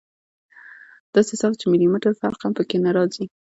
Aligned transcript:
داسې 1.15 1.33
صاف 1.41 1.53
چې 1.59 1.65
ملي 1.71 1.87
مټر 1.93 2.13
فرق 2.21 2.39
هم 2.43 2.51
پکښې 2.57 2.77
نه 2.85 2.91
رځي. 2.97 3.25